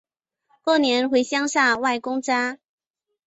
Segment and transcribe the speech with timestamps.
[0.63, 2.57] 过年回乡下外公家